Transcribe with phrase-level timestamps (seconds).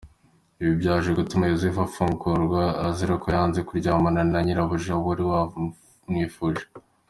[0.61, 6.65] Ibi byaje gutuma Yozefu afungwa azira ko yanze kuryamana na nyirabuja wari wamwifuje.